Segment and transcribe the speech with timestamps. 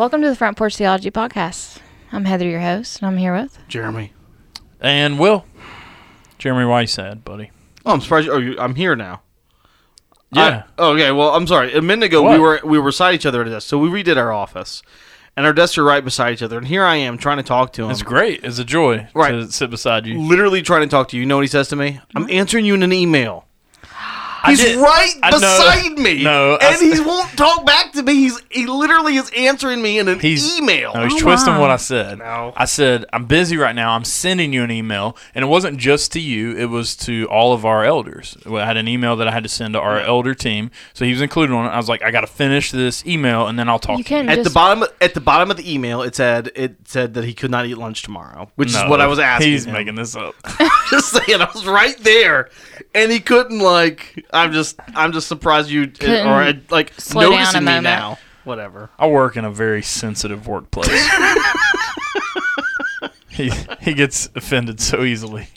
[0.00, 1.76] Welcome to the Front Porch Theology Podcast.
[2.10, 3.58] I'm Heather, your host, and I'm here with.
[3.68, 4.14] Jeremy.
[4.80, 5.44] And Will.
[6.38, 7.50] Jeremy, why you sad, buddy?
[7.84, 8.26] Oh, I'm surprised.
[8.28, 9.20] You, oh, you, I'm here now.
[10.32, 10.62] Yeah.
[10.78, 11.12] I- okay.
[11.12, 11.74] Well, I'm sorry.
[11.74, 13.68] A minute ago, we were we were beside each other at a desk.
[13.68, 14.82] So we redid our office,
[15.36, 16.56] and our desks are right beside each other.
[16.56, 17.90] And here I am trying to talk to him.
[17.90, 18.42] It's great.
[18.42, 19.32] It's a joy Right.
[19.32, 20.18] to sit beside you.
[20.18, 21.20] Literally trying to talk to you.
[21.20, 22.00] You know what he says to me?
[22.16, 23.44] I'm answering you in an email.
[24.42, 25.38] I He's did- right I know.
[25.40, 26.22] beside me.
[26.22, 28.14] No, and s- he won't talk back to me.
[28.14, 30.92] He's he literally is answering me in an He's- email.
[30.94, 31.60] No, he's Oh, twisting wow.
[31.60, 32.18] what I said.
[32.18, 32.52] No.
[32.56, 33.92] I said, I'm busy right now.
[33.92, 35.16] I'm sending you an email.
[35.34, 38.36] And it wasn't just to you, it was to all of our elders.
[38.50, 40.70] I had an email that I had to send to our elder team.
[40.94, 41.68] So he was included on it.
[41.70, 44.14] I was like, I got to finish this email and then I'll talk You to
[44.14, 44.20] you.
[44.22, 47.24] can At the bottom, at the bottom of the email, it said it said that
[47.24, 49.50] he could not eat lunch tomorrow, which No, is what I was asking.
[49.52, 49.72] He's him.
[49.74, 50.34] making this up.
[50.90, 52.48] just saying, I was right there,
[52.94, 54.24] and he couldn't like.
[54.32, 57.84] I'm just, I'm just surprised you Couldn't or like slow down a noticing me moment.
[57.84, 58.18] now.
[58.44, 58.90] Whatever.
[58.98, 60.88] I work in a very sensitive workplace.
[63.28, 63.50] he,
[63.80, 65.48] he gets offended so easily.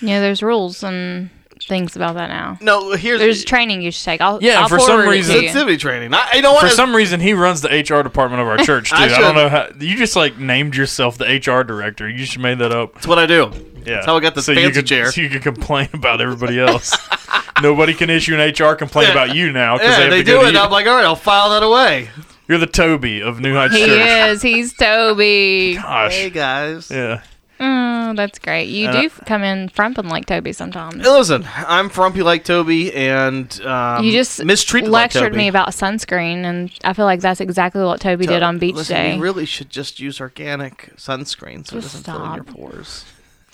[0.00, 1.30] Yeah, there's rules and
[1.68, 2.58] things about that now.
[2.60, 4.20] No, here's There's training you should take.
[4.20, 5.40] I'll, Yeah, I'll for some forward it to reason- you.
[5.42, 6.12] sensitivity training.
[6.14, 6.62] I, you know what?
[6.62, 8.96] For some reason, he runs the HR department of our church too.
[8.96, 12.08] I I, don't should- know how you just like named yourself the HR director.
[12.08, 12.94] You just made that up.
[12.94, 13.52] That's what I do.
[13.84, 15.10] Yeah, That's how I got this so you could, chair.
[15.12, 16.96] So you can complain about everybody else.
[17.62, 19.12] Nobody can issue an HR complaint Yeah.
[19.24, 20.40] about you now because Yeah, they have they to do it.
[20.42, 20.62] to and you.
[20.62, 22.08] I'm like, all right, I'll file that away.
[22.48, 24.30] You're the Toby of New Heights He Church.
[24.30, 24.42] is.
[24.42, 25.74] He's Toby.
[25.76, 26.90] Gosh, Hey guys.
[26.90, 27.22] yeah.
[27.64, 28.64] Oh, that's great.
[28.64, 30.96] You Uh, do f- come in frumping like Toby sometimes.
[30.96, 35.36] Listen, I'm frumpy like Toby, and um, you just mistreated like lectured Toby.
[35.44, 38.96] me about sunscreen, and I feel like that's exactly what Toby did on beach Listen,
[38.96, 39.14] day.
[39.14, 43.04] You really should just use organic sunscreen so it doesn't fill in your pores.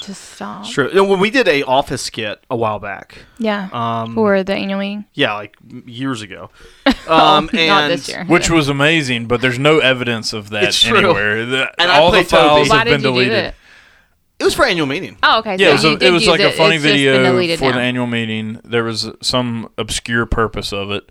[0.01, 0.61] Just stop.
[0.65, 0.89] It's true.
[0.89, 3.69] You know, when we did a office skit a while back, Yeah.
[3.73, 5.05] um, For the annual meeting.
[5.15, 6.51] yeah, like years ago,
[7.09, 8.25] um, and Not this year.
[8.27, 10.99] Which was amazing, but there's no evidence of that It's true.
[10.99, 11.45] anywhere.
[11.47, 12.41] The- And I all the played Toby.
[12.49, 13.33] files Why have did been you deleted.
[13.33, 13.55] do it?
[14.41, 15.17] it was for annual meeting.
[15.23, 15.57] Oh, okay.
[15.59, 17.17] Yeah, it was, so a, it was use like a funny It's video
[17.57, 17.73] for now.
[17.73, 18.61] the annual meeting.
[18.65, 21.11] There was some obscure purpose of it,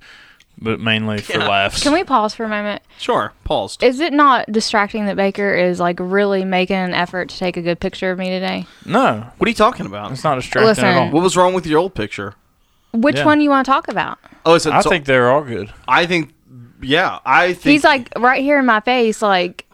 [0.59, 1.47] but mainly for Yeah.
[1.47, 1.83] laughs.
[1.83, 2.81] Can we pause for a moment?
[2.97, 3.83] Sure, paused.
[3.83, 7.61] Is it not distracting that Baker is like really making an effort to take a
[7.61, 8.65] good picture of me today?
[8.85, 10.11] No, What are you talking about?
[10.11, 10.85] it's not distracting Listen.
[10.85, 11.11] at all.
[11.11, 12.33] What was wrong with your old picture?
[12.93, 13.25] Which Yeah.
[13.25, 14.17] one you want to talk about?
[14.45, 15.71] Oh, it's, I so- think they're all good.
[15.87, 16.33] I think,
[16.81, 19.65] yeah, I think He's like right here in my face, like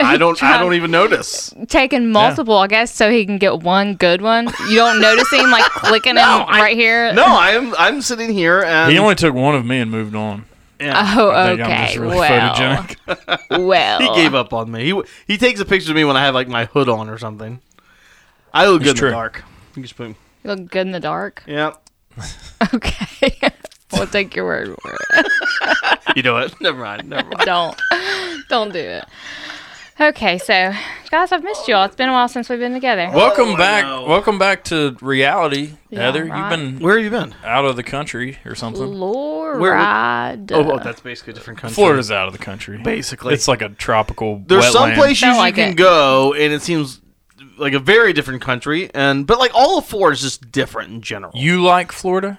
[0.00, 1.54] I don't, I don't even notice.
[1.68, 4.46] taking multiple, I guess, so he can get one good one.
[4.68, 7.12] You don't notice him like clicking him I- right here?
[7.12, 10.14] No, I am, I'm sitting here and He only took one of me and moved
[10.14, 10.44] on.
[10.80, 11.84] yeah, Oh, I think I'm okay.
[11.86, 13.66] just really well, photogenic.
[13.66, 14.84] well, he gave up on me.
[14.92, 17.18] He he takes a picture of me when I have like my hood on or
[17.18, 17.60] something.
[18.54, 19.44] I look good It's in the dark.
[19.76, 21.42] You just put, You look good in the dark.
[21.46, 21.72] yeah,
[22.74, 23.32] Okay,
[23.92, 25.26] we'll take your word for it.
[26.16, 26.54] you do it.
[26.60, 27.08] Never mind.
[27.08, 27.44] Never mind.
[27.46, 27.80] don't,
[28.48, 29.04] don't do it.
[30.00, 30.72] Okay, so
[31.10, 31.84] guys, I've missed you all.
[31.84, 33.08] It's been a while since we've been together.
[33.12, 33.84] Oh, Welcome I back.
[33.84, 34.04] know.
[34.04, 36.24] Welcome back to reality, Yeah, Heather.
[36.26, 36.38] right.
[36.38, 37.34] You've been Where have you been?
[37.44, 38.80] out of the country or something.
[38.92, 40.38] Florida.
[40.52, 41.74] Oh, oh, that's basically a different country.
[41.74, 42.78] Florida's out of the country.
[42.78, 43.34] basically.
[43.34, 44.40] It's like a tropical.
[44.46, 44.72] There's wetland.
[44.72, 45.76] some places Don't you like can it.
[45.76, 47.00] go, and it seems
[47.56, 48.88] like a very different country.
[48.94, 51.32] And but like all of Florida is just different in general.
[51.34, 52.38] You like Florida?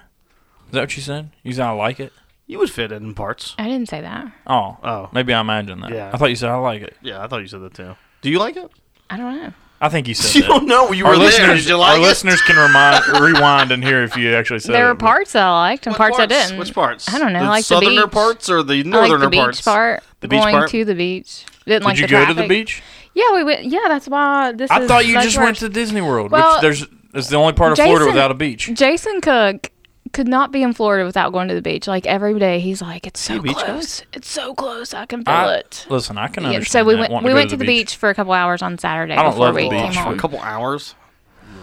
[0.68, 1.28] Is that what you said?
[1.42, 2.12] You said I like it.
[2.50, 3.54] You would fit in parts.
[3.58, 4.26] I didn't say that.
[4.46, 5.08] Oh, Oh.
[5.12, 5.90] maybe I imagined that.
[5.92, 6.10] Yeah.
[6.12, 6.96] I thought you said I like it.
[7.00, 7.94] Yeah, I thought you said that too.
[8.22, 8.70] Do you like it?
[9.08, 9.52] I don't know.
[9.80, 10.48] I think you said You that.
[10.48, 10.90] don't know.
[10.92, 11.26] You our were there.
[11.26, 12.02] listeners, Did you like our it?
[12.02, 14.94] listeners can remind, rewind and hear if you actually said there it.
[14.94, 16.58] were parts that I liked and What parts, I didn't.
[16.58, 17.08] Which parts?
[17.14, 18.12] I don't know, The like the southerner beach.
[18.12, 19.60] parts or the I like the beach parts?
[19.62, 20.02] part.
[20.18, 20.70] The beach going part?
[20.70, 21.44] to the beach.
[21.66, 22.00] Didn't like it.
[22.00, 22.36] Did like you the go traffic.
[22.36, 22.82] to the beach?
[23.14, 23.64] Yeah, we went.
[23.66, 24.70] Yeah, that's why this.
[24.70, 27.28] I is, thought you that's just where- went to Disney World, Well, which there's it's
[27.28, 28.70] the only part of Florida Jason- without a beach.
[28.74, 29.70] Jason Cook
[30.12, 31.86] could not be in Florida without going to the beach.
[31.86, 34.02] Like every day, he's like, "It's so Hey, beach close.
[34.12, 34.92] It's so close.
[34.94, 36.72] I can feel I- it." Listen, I can Yeah, understand.
[36.72, 37.12] so we that, went.
[37.12, 37.96] wanting We go went to the beach.
[37.96, 39.92] for a couple hours on Saturday I don't before love we the beach.
[39.94, 40.94] came For a couple hours.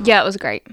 [0.03, 0.65] Yeah, it was great.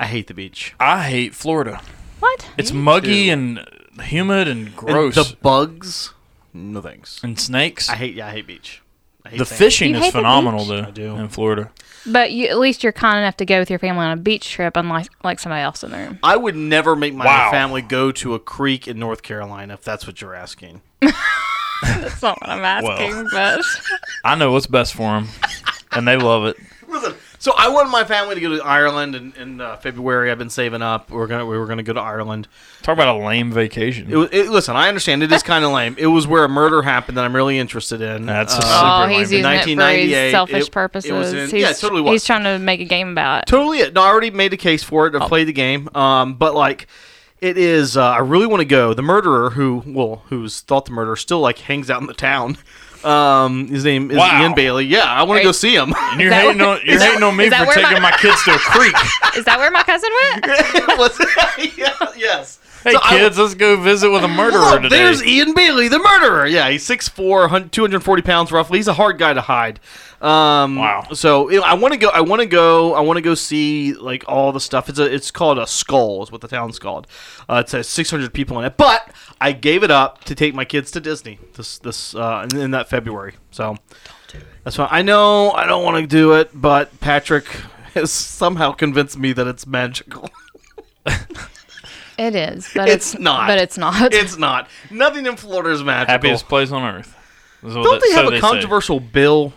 [0.00, 0.74] I hate the beach.
[0.78, 1.80] I hate Florida.
[2.20, 2.48] What?
[2.56, 3.64] It's muggy and
[4.02, 5.16] humid and gross.
[5.16, 6.12] And the bugs.
[6.54, 7.20] No thanks.
[7.22, 7.88] and snakes.
[7.88, 8.14] I hate.
[8.14, 8.82] Yeah, I hate beach.
[9.24, 9.58] I hate the sand.
[9.58, 11.14] fishing You is hate the phenomenal though I do.
[11.16, 11.70] in Florida.
[12.06, 14.48] But you, at least you're kind enough to go with your family on a beach
[14.50, 16.18] trip, unlike like somebody else in the room.
[16.22, 17.50] I would never make my Wow.
[17.50, 20.80] family go to a creek in North Carolina if that's what you're asking.
[21.82, 23.64] That's not what I'm asking, but
[24.24, 25.28] I know what's best for them,
[25.92, 26.56] and they love it.
[26.88, 30.30] Listen, so I wanted my family to go to Ireland in, in uh, February.
[30.30, 31.10] I've been saving up.
[31.10, 32.48] We're gonna we were gonna go to Ireland.
[32.82, 34.10] Talk about a lame vacation.
[34.10, 35.94] It was, it, listen, I understand it is kind of lame.
[35.98, 38.26] It was where a murder happened that I'm really interested in.
[38.26, 39.18] That's a Uh, super oh, lame.
[39.20, 41.32] he's using it for 1998, his selfish it- it was purposes.
[41.34, 42.12] in- he's, yeah, totally was.
[42.12, 43.46] he's trying to make a game about it.
[43.46, 43.94] totally it.
[43.94, 45.14] No, I already made a case for it.
[45.14, 45.88] I've played the game.
[45.94, 46.86] Um, but like,
[47.40, 47.96] It is.
[47.96, 48.94] Uh, I really want to go.
[48.94, 52.58] The murderer, who well, who's thought the murderer, still like hangs out in the town.
[53.04, 54.42] Um, his name is Wow.
[54.42, 54.84] Ian Bailey.
[54.86, 55.94] Yeah, I want to Are go see him.
[55.96, 57.74] And you're that hating where- on you're that- hating on me is that for where
[57.76, 58.94] taking my- my kids to a creek.
[59.36, 60.46] Is that where my cousin went?
[60.98, 61.16] Was
[61.78, 62.58] yeah, yes.
[62.84, 64.96] Hey So I- kids, let's go visit with a murderer Look, today.
[64.98, 66.46] there's Ian Bailey, the murderer.
[66.46, 68.78] Yeah, he's 6'4", 240 pounds roughly.
[68.78, 69.80] He's a hard guy to hide.
[70.20, 71.06] Um, Wow.
[71.12, 72.08] So you know, I want to go.
[72.08, 72.94] I want to go.
[72.94, 74.88] I want to go see like all the stuff.
[74.88, 75.04] It's a.
[75.12, 76.22] It's called a Schull.
[76.24, 77.06] Is what the town's called.
[77.48, 78.76] Uh, it says six hundred people in it.
[78.76, 79.10] But
[79.40, 82.70] I gave it up to take my kids to Disney this this uh, in, in
[82.72, 83.34] that February.
[83.52, 83.76] So
[84.26, 87.46] do that's why I know I don't want to do it, but Patrick
[87.94, 90.28] has somehow convinced me that it's magical.
[92.18, 93.46] It is, but It's it's, not.
[93.46, 94.12] But it's not.
[94.12, 94.68] it's not.
[94.90, 96.12] Nothing in Florida is magical.
[96.12, 97.14] happiest place on earth.
[97.62, 98.40] Don't that- they so have a say.
[98.40, 99.52] controversial bill?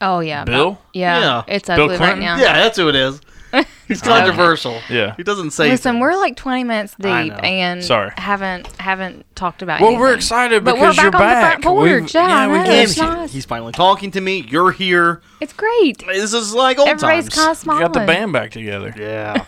[0.00, 0.72] oh yeah, Bill?
[0.72, 1.42] but- yeah, Yeah.
[1.48, 2.36] it's Bill ugly right now.
[2.38, 3.20] Yeah, that's who it is.
[3.88, 4.80] He's controversial.
[4.90, 5.14] Yeah.
[5.16, 5.70] He doesn't say.
[5.70, 6.02] Listen, things.
[6.02, 8.10] we're like 20 minutes deep and Sorry.
[8.16, 9.80] haven't haven't talked about.
[9.80, 9.84] It.
[9.84, 10.18] Well, we're anything.
[10.18, 11.62] excited But because we're you're back on the back.
[11.62, 12.14] front porch.
[12.14, 12.64] Yeah, we know.
[12.64, 13.32] get- It's He- nice.
[13.32, 14.44] He's finally talking to me.
[14.48, 15.22] You're here.
[15.40, 16.04] It's great.
[16.06, 17.62] This is like old Everybody's times.
[17.62, 18.92] kind of You got the band back together.
[18.98, 19.44] Yeah.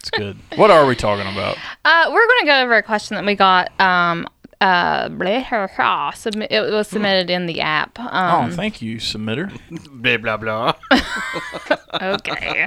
[0.00, 0.36] It's good.
[0.56, 1.56] What are we talking about?
[1.84, 3.70] Uh, we're going to go over a question that we got.
[3.80, 4.26] Um,
[4.60, 7.98] uh, blah, blah, blah, submi- it was submitted in the app.
[7.98, 9.50] Oh, Um, thank you, submitter.
[10.02, 10.72] blah blah blah.
[12.02, 12.66] okay.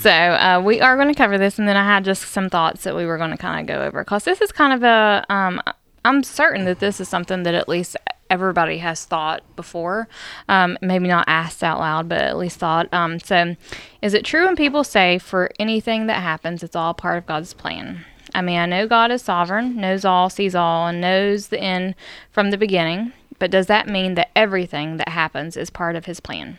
[0.00, 2.84] so uh, we are going to cover this, and then I had just some thoughts
[2.84, 5.24] that we were going to kind of go over because this is kind of a.
[5.32, 5.60] Um,
[6.04, 7.96] I'm certain that this is something that at least
[8.30, 10.08] everybody has thought before.
[10.48, 12.92] Um, maybe not asked out loud, but at least thought.
[12.92, 13.56] Um, so,
[14.02, 17.54] is it true when people say for anything that happens, it's all part of God's
[17.54, 18.04] plan?
[18.34, 21.94] I mean, I know God is sovereign, knows all, sees all, and knows the end
[22.30, 23.12] from the beginning.
[23.38, 26.58] But does that mean that everything that happens is part of His plan?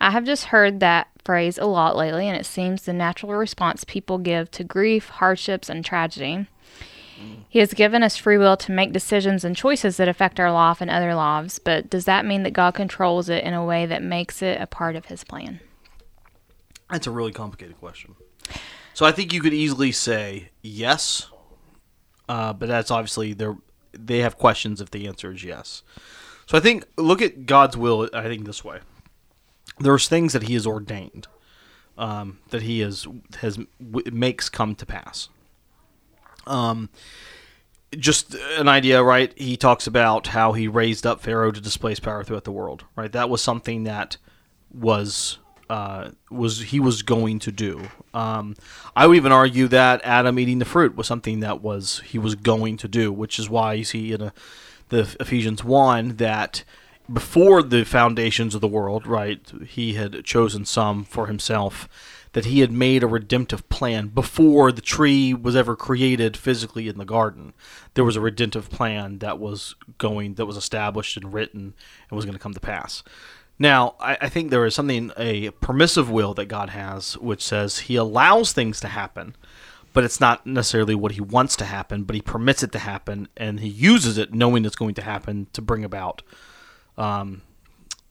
[0.00, 3.84] I have just heard that phrase a lot lately, and it seems the natural response
[3.84, 6.46] people give to grief, hardships, and tragedy.
[7.48, 10.80] He has given us free will to make decisions and choices that affect our life
[10.80, 14.02] and other lives, but does that mean that God controls it in a way that
[14.02, 15.60] makes it a part of His plan?
[16.90, 18.16] That's a really complicated question.
[18.94, 21.28] So I think you could easily say yes,
[22.28, 23.48] uh, but that's obviously they
[23.92, 25.82] they have questions if the answer is yes.
[26.46, 28.08] So I think look at God's will.
[28.12, 28.80] I think this way:
[29.78, 31.26] there's things that He has ordained,
[31.98, 33.06] um, that He has
[33.40, 35.28] has w- makes come to pass.
[36.46, 36.88] Um,
[37.98, 39.32] just an idea, right?
[39.36, 43.12] He talks about how he raised up Pharaoh to displace power throughout the world, right?
[43.12, 44.16] That was something that
[44.72, 45.38] was
[45.68, 47.88] uh, was he was going to do.
[48.14, 48.54] Um,
[48.94, 52.34] I would even argue that Adam eating the fruit was something that was he was
[52.34, 54.32] going to do, which is why you see in a,
[54.88, 56.62] the Ephesians one that
[57.12, 61.88] before the foundations of the world, right, he had chosen some for himself.
[62.36, 66.98] That he had made a redemptive plan before the tree was ever created physically in
[66.98, 67.54] the garden.
[67.94, 71.72] There was a redemptive plan that was going, that was established and written,
[72.10, 73.02] and was going to come to pass.
[73.58, 77.78] Now, I, I think there is something, a permissive will that God has, which says
[77.78, 79.34] He allows things to happen,
[79.94, 83.28] but it's not necessarily what He wants to happen, but He permits it to happen,
[83.38, 86.20] and He uses it knowing it's going to happen to bring about
[86.98, 87.40] um,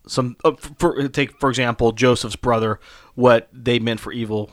[0.07, 0.35] some.
[0.43, 2.79] Uh, for, take, for example, Joseph's brother,
[3.15, 4.49] what they meant for evil,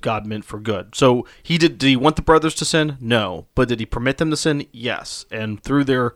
[0.00, 0.94] God meant for good.
[0.94, 1.78] So he did.
[1.78, 2.96] Did he want the brothers to sin?
[3.00, 3.46] No.
[3.54, 4.66] But did he permit them to sin?
[4.72, 5.24] Yes.
[5.30, 6.14] And through their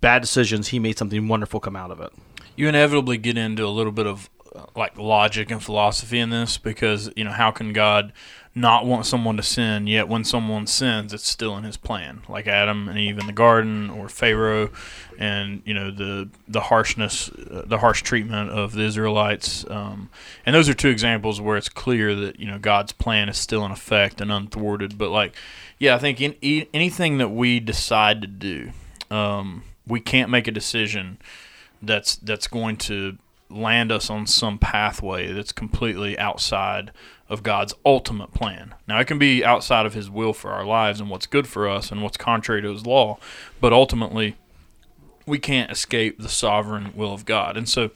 [0.00, 2.12] bad decisions, he made something wonderful come out of it.
[2.56, 6.58] you inevitably get into a little bit of uh, like logic and philosophy in this
[6.58, 8.12] because you know how can God
[8.54, 12.22] not want someone to sin yet when someone sins it's still in his plan.
[12.28, 14.70] Like Adam and Eve in the garden or Pharaoh
[15.18, 19.64] and you know the the harshness uh, the harsh treatment of the Israelites.
[19.70, 20.10] Um,
[20.44, 23.64] and those are two examples where it's clear that you know God's plan is still
[23.64, 24.98] in effect and unthwarted.
[24.98, 25.36] But like
[25.78, 28.72] yeah I think in, e- anything that we decide to do
[29.10, 31.18] um, we can't make a decision
[31.82, 33.16] that's that's going to
[33.50, 36.92] land us on some pathway that's completely outside
[37.28, 38.74] of God's ultimate plan.
[38.88, 41.68] Now it can be outside of his will for our lives and what's good for
[41.68, 43.18] us and what's contrary to his law,
[43.60, 44.36] but ultimately
[45.26, 47.56] we can't escape the sovereign will of God.
[47.56, 47.90] And so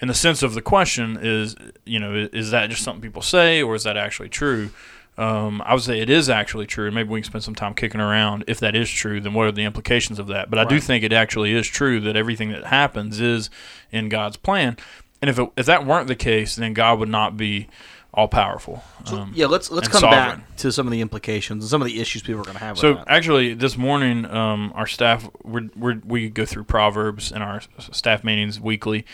[0.00, 1.56] in the sense of the question is,
[1.86, 4.70] you know, is that just something people say or is that actually true?
[5.16, 6.90] Um, I would say it is actually true.
[6.90, 8.44] Maybe we can spend some time kicking around.
[8.46, 10.50] If that is true, then what are the implications of that?
[10.50, 13.48] But I do think it actually is true that everything that happens is
[13.92, 14.76] in God's plan.
[15.22, 17.68] And if it, if that weren't the case, then God would not be
[18.12, 18.84] all powerful.
[19.10, 20.40] Um, yeah, let's let's come sovereign.
[20.40, 22.62] back to some of the implications and some of the issues people are going to
[22.62, 22.78] have.
[22.78, 23.10] So with that.
[23.10, 28.22] actually, this morning, um, our staff we're, we're, we go through proverbs in our staff
[28.22, 29.04] meetings weekly,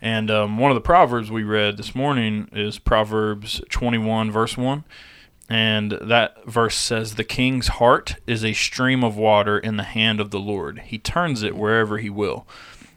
[0.00, 4.56] and um, one of the proverbs we read this morning is Proverbs twenty one verse
[4.56, 4.82] one,
[5.48, 10.20] and that verse says, "The king's heart is a stream of water in the hand
[10.20, 10.80] of the Lord.
[10.86, 12.46] He turns it wherever he will."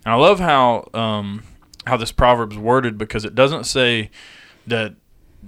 [0.05, 1.43] And I love how um,
[1.85, 4.11] how this proverb's worded because it doesn't say
[4.67, 4.95] that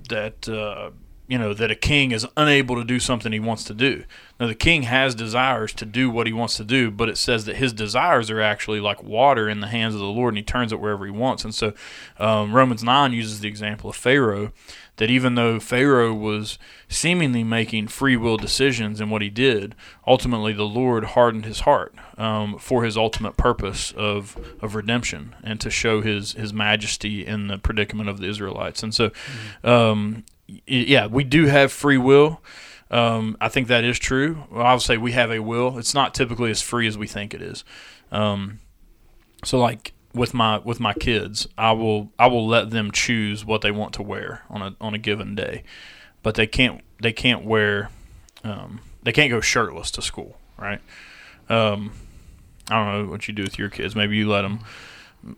[0.09, 0.91] that uh,
[1.33, 4.03] you know that a king is unable to do something he wants to do.
[4.39, 7.45] Now the king has desires to do what he wants to do, but it says
[7.45, 10.43] that his desires are actually like water in the hands of the Lord, and he
[10.43, 11.43] turns it wherever he wants.
[11.43, 11.73] And so
[12.19, 14.51] um, Romans nine uses the example of Pharaoh,
[14.97, 19.73] that even though Pharaoh was seemingly making free will decisions in what he did,
[20.05, 25.59] ultimately the Lord hardened his heart um, for his ultimate purpose of, of redemption and
[25.61, 28.83] to show his, his majesty in the predicament of the Israelites.
[28.83, 29.09] And so,
[29.63, 32.41] um, y- yeah, we do have free will.
[32.91, 34.43] Um, I think that is true.
[34.51, 35.77] Well, I would say we have a will.
[35.79, 37.63] It's not typically as free as we think it is.
[38.11, 38.59] Um,
[39.43, 43.61] so, like with my with my kids, I will I will let them choose what
[43.61, 45.63] they want to wear on a on a given day,
[46.21, 47.89] but they can't they can't wear
[48.43, 50.81] um, they can't go shirtless to school, right?
[51.49, 51.93] Um,
[52.69, 53.95] I don't know what you do with your kids.
[53.95, 54.59] Maybe you let them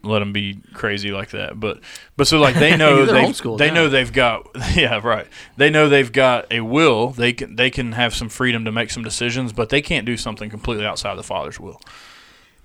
[0.03, 1.59] let them be crazy like that.
[1.59, 1.79] But
[2.17, 3.73] but so like they know they now.
[3.73, 5.27] know they've got yeah right.
[5.57, 7.09] They know they've got a will.
[7.09, 10.17] They can they can have some freedom to make some decisions, but they can't do
[10.17, 11.79] something completely outside of the father's will.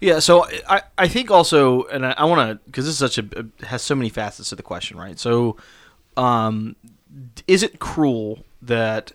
[0.00, 3.18] Yeah, so I, I think also, and I, I want to, because this is such
[3.18, 5.18] a, has so many facets to the question, right?
[5.18, 5.58] So,
[6.16, 6.74] um,
[7.46, 9.12] is it cruel that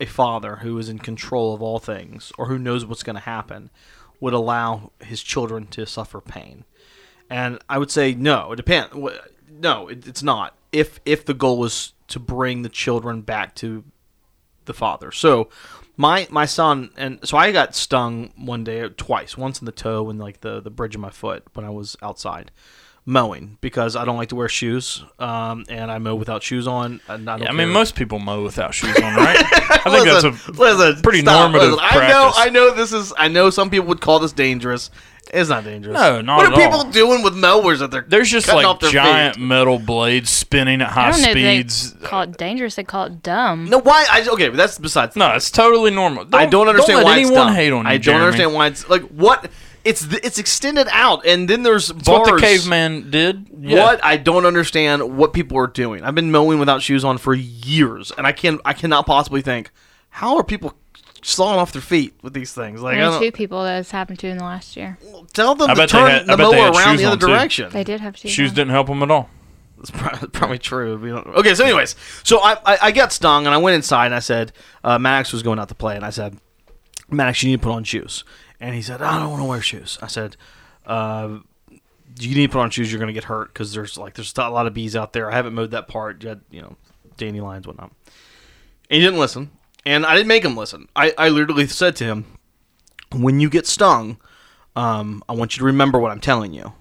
[0.00, 3.22] a father who is in control of all things or who knows what's going to
[3.22, 3.68] happen
[4.20, 6.64] would allow his children to suffer pain?
[7.32, 8.52] And I would say no.
[8.52, 8.94] It depends.
[9.50, 10.54] No, it, it's not.
[10.70, 13.84] If if the goal was to bring the children back to
[14.66, 15.10] the father.
[15.10, 15.48] So
[15.96, 20.10] my my son and so I got stung one day twice, once in the toe
[20.10, 22.50] and like the the bridge of my foot when I was outside
[23.04, 27.00] mowing because I don't like to wear shoes um, and I mow without shoes on.
[27.08, 29.36] And I, don't Yeah, I mean, most people mow without shoes on, right?
[29.38, 31.86] I think that's a listen, pretty stop, normative listen.
[32.00, 32.32] I know.
[32.36, 33.12] I know this is.
[33.18, 34.90] I know some people would call this dangerous.
[35.32, 35.94] It's not dangerous.
[35.94, 36.90] No, not What at are people all.
[36.90, 39.42] doing with mowers that they're There's just cutting off like their giant feet?
[39.44, 41.92] metal blades spinning at high I don't know speeds.
[41.94, 42.74] they call it dangerous.
[42.74, 43.66] They call it dumb.
[43.66, 44.04] No, why?
[44.10, 45.14] I, okay, but that's besides.
[45.16, 46.26] No, it's totally normal.
[46.32, 47.54] I don't understand let why it's anyone dumb.
[47.56, 47.90] hate on you.
[47.90, 48.24] I don't Jeremy.
[48.24, 49.48] understand why it's like what
[49.84, 52.30] it's it's extended out, and then there's It's bars.
[52.30, 53.48] what the caveman did.
[53.60, 53.82] Yeah.
[53.82, 56.04] What I don't understand what people are doing.
[56.04, 59.70] I've been mowing without shoes on for years, and I can I cannot possibly think
[60.10, 60.74] how are people
[61.24, 62.82] sawing off their feet with these things.
[62.82, 64.98] Like I two people that has happened to in the last year.
[65.32, 67.12] tell them I to bet they turn had- I the bet mower around the on,
[67.12, 67.32] other too.
[67.32, 67.70] direction.
[67.70, 68.30] They did have shoes.
[68.30, 68.54] Shoes on.
[68.56, 69.30] didn't help them at all.
[69.78, 69.90] That's
[70.32, 70.96] probably true.
[70.96, 74.06] We don't- Okay, so anyways, so I, I I got stung and I went inside
[74.06, 74.52] and I said
[74.84, 76.36] uh, Maddox was going out to play and I said
[77.10, 78.24] Maddox you need to put on shoes
[78.62, 79.98] and he said I don't want to wear shoes.
[80.00, 80.36] I said
[80.86, 81.38] uh,
[82.18, 82.90] you need to put on shoes.
[82.90, 85.30] You're going to get hurt because there's like there's a lot of bees out there.
[85.30, 86.38] I haven't mowed that part yet.
[86.50, 86.76] You know,
[87.18, 87.92] dandelions whatnot.
[88.90, 89.50] And he didn't listen,
[89.84, 90.88] and I didn't make him listen.
[90.96, 92.24] I I literally said to him,
[93.12, 94.18] when you get stung,
[94.76, 96.72] um, I want you to remember what I'm telling you.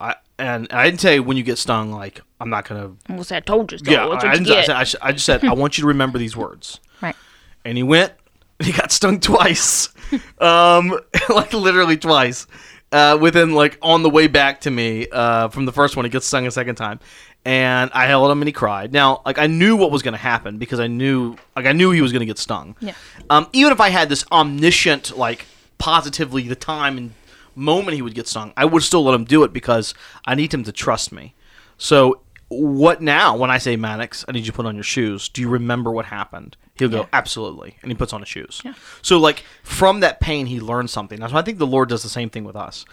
[0.00, 2.92] I and I didn't say when you get stung like I'm not gonna.
[3.08, 3.90] We'll say I told you so.
[3.90, 6.18] Yeah, I, you didn't- I said- I, I just said I want you to remember
[6.18, 6.80] these words.
[7.02, 7.16] Right.
[7.64, 8.12] And he went.
[8.62, 9.88] He got stung twice,
[10.38, 12.46] um, like literally twice.
[12.92, 16.10] Uh, within like on the way back to me uh, from the first one, he
[16.10, 17.00] gets stung a second time,
[17.44, 18.92] and I held him and he cried.
[18.92, 21.90] Now, like I knew what was going to happen because I knew, like I knew
[21.90, 22.76] he was going to get stung.
[22.80, 22.94] Yeah.
[23.30, 25.46] Um, even if I had this omniscient, like
[25.78, 27.14] positively the time and
[27.56, 29.94] moment he would get stung, I would still let him do it because
[30.24, 31.34] I need him to trust me.
[31.76, 35.28] So, what now when I say Maddox, I need you to put on your shoes?
[35.28, 36.56] Do you remember what happened?
[36.76, 37.06] He'll go, Yeah.
[37.12, 38.60] absolutely, and he puts on his shoes.
[38.64, 38.74] Yeah.
[39.00, 41.20] So, like from that pain, he learns something.
[41.20, 42.84] That's why I think the Lord does the same thing with us.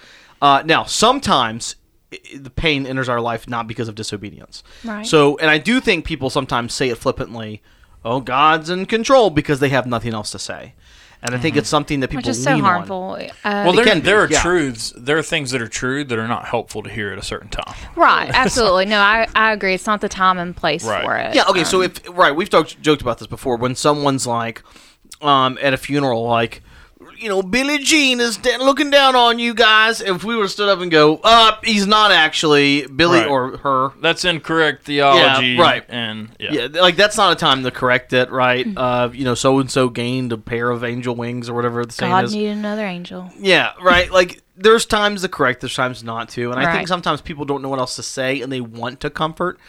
[0.41, 1.75] Uh, now, sometimes
[2.13, 4.63] i- i- the pain enters our life not because of disobedience.
[4.83, 5.05] Right.
[5.05, 7.61] So, and I do think people sometimes say it flippantly,
[8.05, 10.73] "Oh, God's in control," because they have nothing else to say.
[11.23, 12.65] And I think it's something that people Which is so lean on.
[12.65, 13.11] harmful.
[13.19, 14.41] Uh, Well, It there, be, there are yeah.
[14.41, 14.91] truths.
[14.97, 17.49] There are things that are true that are not helpful to hear at a certain
[17.49, 17.75] time.
[17.95, 18.29] right.
[18.33, 18.85] Absolutely.
[18.87, 19.75] No, I, I agree.
[19.75, 21.03] It's not the time and place Right.
[21.03, 21.35] for it.
[21.35, 21.43] Yeah.
[21.49, 21.63] Okay.
[21.63, 23.57] so Um, if right, we've talked joked about this before.
[23.57, 24.63] When someone's like,
[25.21, 26.63] um, at a funeral, like,
[27.21, 30.01] you know, Billie Jean is da- looking down on you guys.
[30.01, 33.27] If we were stood up and go, up, he's not actually Billy Right.
[33.29, 33.89] or her.
[34.01, 35.57] That's incorrect theology.
[35.57, 35.83] right.
[35.87, 36.51] And yeah.
[36.51, 38.67] Yeah, like that's not a time to correct it, right?
[38.81, 41.91] Uh, you know, so and so gained a pair of angel wings or whatever the
[41.93, 42.33] saying God is.
[42.33, 43.29] needed another angel.
[43.37, 44.09] Yeah, right.
[44.21, 46.87] Like there's times to correct, there's times not to, and I think Right.
[46.87, 49.59] sometimes people don't know what else to say and they want to comfort,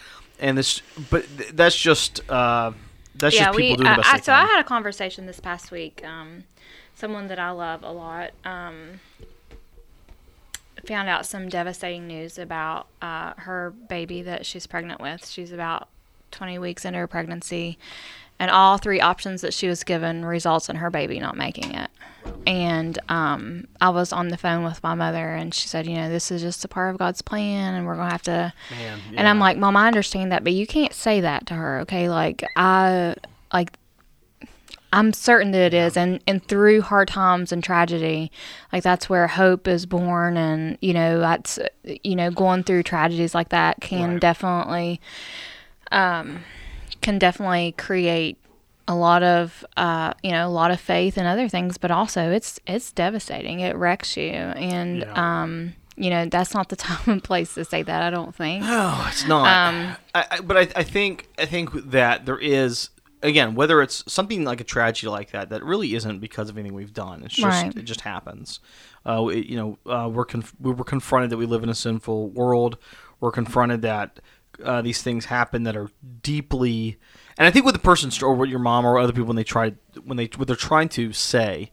[0.41, 0.81] and this,
[1.11, 2.73] but th- that's just uh,
[3.15, 3.77] that's yeah, just people we.
[3.77, 4.49] doing the I, best I, they so I can.
[4.49, 6.03] had a conversation this past week.
[6.05, 6.45] Um,
[7.03, 8.31] someone that I love a lot.
[8.45, 9.01] Um,
[10.87, 15.29] found out some devastating news about uh, her baby that she's pregnant with.
[15.29, 15.89] She's about
[16.31, 17.77] 20 weeks into her pregnancy.
[18.39, 21.91] and all three options that she was given results in her baby not making it.
[22.47, 26.09] And um, I was on the phone with my mother, and she said, "You know,
[26.09, 29.29] this is just a part of God's plan, and we're gonna have to." Man, And
[29.29, 32.09] I'm like, "Mom, I understand that, but you can't say that to her, okay?
[32.09, 33.17] Like, I
[33.53, 33.77] like."
[34.93, 38.31] I'm certain that it is, and and through hard times and tragedy,
[38.73, 43.35] like that's where hope is born, and you know that's you know going through tragedies
[43.35, 44.21] like that can Right.
[44.21, 45.01] definitely,
[45.91, 46.45] um,
[47.01, 48.39] can definitely create
[48.89, 52.31] a lot of uh you know a lot of faith and other things, but also
[52.31, 53.61] it's it's devastating.
[53.61, 55.13] It wrecks you, and Yeah.
[55.43, 58.03] um you know that's not the time and place to say that.
[58.03, 58.65] I don't think.
[58.65, 59.69] No, it's not.
[59.69, 62.91] Um, I, I, but I, I think I think that there is
[63.23, 66.75] again whether it's something like a tragedy like that that really isn't because of anything
[66.75, 67.23] we've done.
[67.25, 67.77] It's just Right.
[67.77, 68.61] it just happens.
[69.07, 71.75] Uh, it- you know, uh, we're conf- we were confronted that we live in a
[71.75, 72.79] sinful world.
[73.21, 74.21] We're confronted that
[74.63, 75.89] uh, these things happen that are
[76.23, 76.99] deeply.
[77.39, 79.45] And I think with the person or what your mom or other people when they
[79.45, 79.73] try
[80.05, 81.71] when they what they're trying to say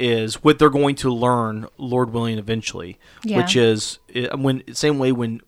[0.00, 3.36] is what they're going to learn, Lord willing, eventually, Yeah.
[3.36, 5.40] which is uh, when same way when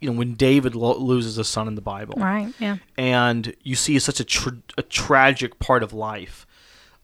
[0.00, 2.52] you know when David lo- loses a son in the Bible, Right.
[2.58, 2.78] Yeah.
[2.98, 6.46] and you see such a, tr- a tragic part of life.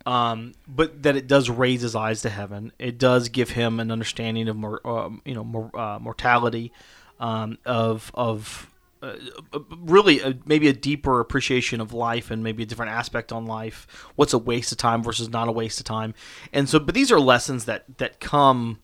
[0.05, 2.71] Um, but that it does raise his eyes to heaven.
[2.79, 6.73] It does give him an understanding of mor- um, you know mor- uh, mortality,
[7.21, 8.69] um, of of
[9.79, 13.87] really a, maybe a deeper appreciation of life and maybe a different aspect on life.
[14.17, 16.15] What's a waste of time versus not a waste of time.
[16.53, 18.79] And so, but these are lessons that that come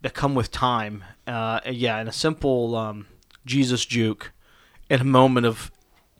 [0.00, 1.04] that come with time.
[1.26, 3.06] Uh, yeah, and a simple um,
[3.46, 4.32] Jesus juke
[4.90, 5.70] in a moment of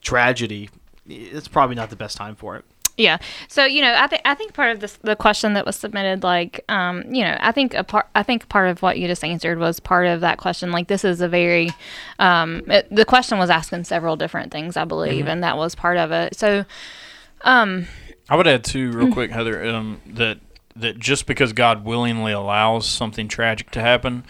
[0.00, 0.70] tragedy,
[1.06, 2.64] it's probably not the best time for it.
[2.96, 3.18] Yeah.
[3.49, 6.22] So you know, I think I think part of this the question that was submitted,
[6.22, 9.25] like, um, you know, I think a part I think part of what you just
[9.25, 10.72] answered was part of that question.
[10.72, 11.70] Like, this is a very,
[12.18, 15.96] um, it, the question was asking several different things, I believe, and that was part
[15.96, 16.37] of it.
[16.37, 16.64] So,
[17.42, 17.86] um,
[18.28, 20.38] I would add too, real quick, Heather, um, that
[20.76, 24.25] that just because God willingly allows something tragic to happen,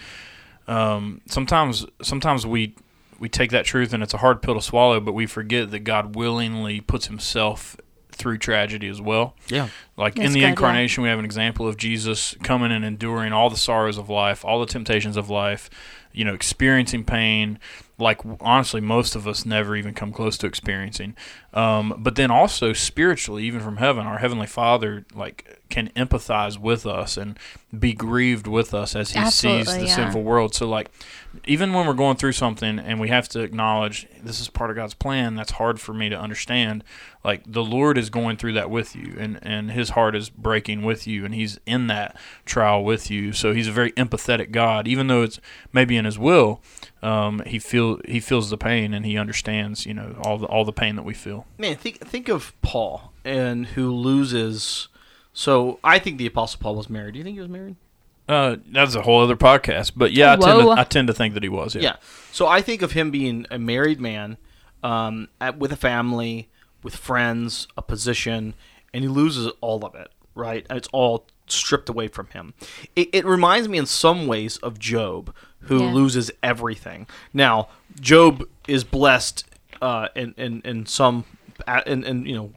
[0.67, 2.75] um, sometimes sometimes we
[3.19, 5.79] we take that truth and it's a hard pill to swallow, but we forget that
[5.79, 7.77] God willingly puts Himself
[8.13, 9.35] through tragedy as well.
[9.47, 9.69] Yeah.
[9.97, 10.49] Like That's in the good, yeah.
[10.49, 14.43] incarnation, we have an example of Jesus coming and enduring all the sorrows of life,
[14.45, 15.69] all the temptations of life,
[16.11, 17.59] you know, experiencing pain,
[17.97, 21.15] like honestly, most of us never even come close to experiencing.
[21.53, 26.85] Um, but then also spiritually, even from heaven, our heavenly Father like can empathize with
[26.85, 27.37] us and
[27.77, 29.95] be grieved with us as He sees the yeah.
[29.95, 30.55] sinful world.
[30.55, 30.89] So like,
[31.45, 34.75] even when we're going through something and we have to acknowledge this is part of
[34.75, 36.83] God's plan, that's hard for me to understand.
[37.23, 40.83] Like the Lord is going through that with you, and and His heart is breaking
[40.83, 43.31] with you, and He's in that trial with you.
[43.31, 45.39] So He's a very empathetic God, even though it's
[45.71, 46.61] maybe in His will.
[47.01, 50.65] Um, he feel he feels the pain, and He understands, you know, all the all
[50.65, 51.42] the pain that we feel.
[51.57, 54.87] Man, think think of Paul and who loses.
[55.33, 57.13] So I think the Apostle Paul was married.
[57.13, 57.75] Do you think he was married?
[58.27, 61.33] Uh, that's a whole other podcast, but yeah, I tend, to, I tend to think
[61.33, 61.75] that he was.
[61.75, 61.81] Yeah.
[61.81, 61.95] Yeah.
[62.31, 64.37] So I think of him being a married man,
[64.81, 66.47] um, at, with a family,
[66.83, 68.53] with friends, a position,
[68.93, 70.09] and he loses all of it.
[70.35, 70.65] Right?
[70.69, 72.53] And it's all stripped away from him.
[72.95, 75.91] It, it reminds me in some ways of Job, who Yeah.
[75.91, 77.05] loses everything.
[77.33, 77.67] Now,
[77.99, 79.45] Job is blessed
[79.83, 81.25] uh, in, in in some,
[81.67, 82.53] and and you know,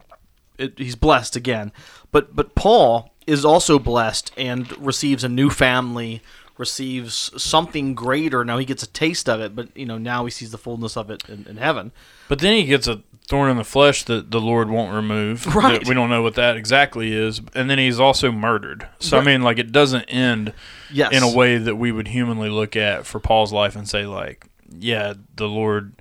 [0.59, 1.73] it, he's blessed again.
[2.13, 6.23] But but Paul is also blessed and receives a new family,
[6.57, 8.45] receives something greater.
[8.45, 10.97] Now he gets a taste of it, but you know now he sees the fullness
[10.97, 11.91] of it in, in heaven.
[12.29, 15.47] But then he gets a thorn in the flesh that the Lord won't remove.
[15.57, 15.85] Right.
[15.85, 17.41] We don't know what that exactly is.
[17.55, 18.87] And then he's also murdered.
[19.01, 19.27] So, Right.
[19.27, 20.53] I mean, like, it doesn't end
[20.93, 24.07] Yes, in a way that we would humanly look at for Paul's life and say,
[24.07, 24.47] like,
[24.79, 25.95] yeah, the Lord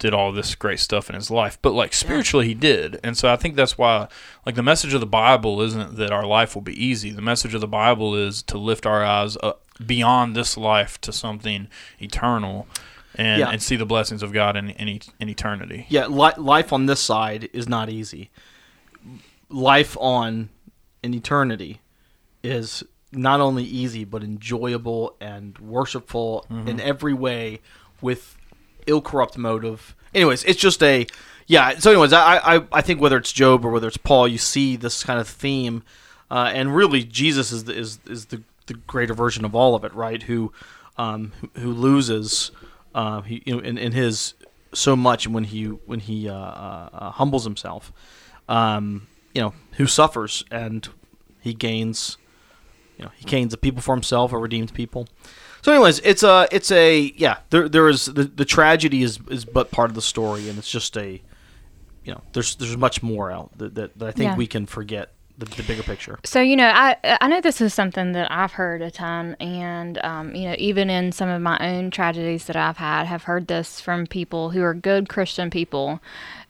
[0.00, 1.58] did all this great stuff in his life.
[1.62, 2.98] But, like, spiritually, he did.
[3.04, 4.08] And so I think that's why,
[4.44, 7.10] like, the message of the Bible isn't that our life will be easy.
[7.10, 11.12] The message of the Bible is to lift our eyes up beyond this life to
[11.12, 11.68] something
[12.00, 12.66] eternal.
[13.16, 13.50] And, Yeah.
[13.50, 15.84] and see the blessings of God in, in, in eternity.
[15.88, 18.30] Yeah, li- life on this side is not easy.
[19.48, 20.48] Life on
[21.02, 21.80] in eternity
[22.44, 26.68] is not only easy but enjoyable and worshipful mm-hmm.
[26.68, 27.60] in every way
[28.00, 28.38] with
[28.86, 29.94] ill corrupt motive.
[30.14, 31.06] Anyways, it's just a
[31.46, 31.78] yeah.
[31.78, 34.76] So, anyways, I, I I think whether it's Job or whether it's Paul, you see
[34.76, 35.82] this kind of theme,
[36.30, 39.84] uh, and really Jesus is the, is is the the greater version of all of
[39.84, 40.22] it, right?
[40.22, 40.52] Who
[40.96, 42.52] um who, loses
[42.94, 44.34] uh he you know in, in his
[44.72, 47.92] so much when he when he uh, uh, uh, humbles himself,
[48.48, 50.88] um you know who suffers and
[51.40, 52.16] he gains
[52.96, 55.08] you know he gains a people for himself, a redeemed people.
[55.62, 57.38] So, anyways, it's a it's a yeah.
[57.50, 60.70] There there is the, the tragedy is is but part of the story, and it's
[60.70, 61.22] just a
[62.04, 64.36] you know, there's there's much more out that that, that I think Yeah.
[64.36, 66.18] we can forget the, the bigger picture.
[66.24, 69.98] So you know, I I know this is something that I've heard a ton, and
[70.04, 73.46] um, you know, even in some of my own tragedies that I've had, have heard
[73.48, 76.00] this from people who are good Christian people.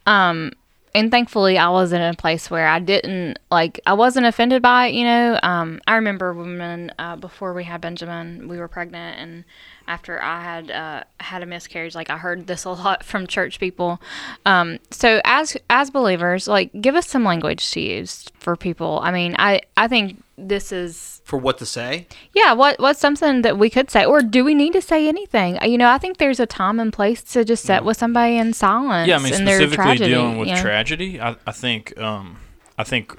[0.07, 0.53] Um,
[0.94, 4.87] and thankfully, I was in a place where I didn't like I wasn't offended by
[4.87, 4.94] it.
[4.94, 9.44] You know, um, I remember when uh, before we had Benjamin, we were pregnant, and
[9.87, 13.61] after I had uh, had a miscarriage, like I heard this a lot from church
[13.61, 14.00] people.
[14.44, 19.00] Um, so as as believers, like give us some language to use for people.
[19.03, 22.08] I mean, I I think this is For what to say?
[22.34, 22.52] yeah.
[22.52, 25.58] What what's something that we could say, or do we need to say anything?
[25.62, 28.52] You know, I think there's a time and place to just sit with somebody in
[28.52, 29.06] silence.
[29.06, 30.60] Yeah, I mean in specifically tragedy, dealing with you know?
[30.60, 31.20] tragedy.
[31.20, 32.38] I, I think um,
[32.76, 33.16] I think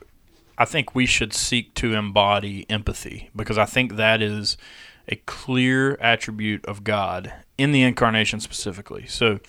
[0.57, 4.57] I think we should seek to embody empathy because I think that is
[5.07, 9.05] a clear attribute of God in the incarnation specifically.
[9.07, 9.39] So,